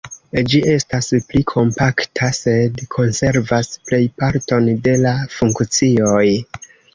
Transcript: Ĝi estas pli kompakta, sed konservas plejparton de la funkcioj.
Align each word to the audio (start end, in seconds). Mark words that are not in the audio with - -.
Ĝi 0.51 0.59
estas 0.75 1.09
pli 1.31 1.41
kompakta, 1.51 2.29
sed 2.37 2.81
konservas 2.95 3.69
plejparton 3.91 4.73
de 4.89 4.97
la 5.05 5.13
funkcioj. 5.37 6.25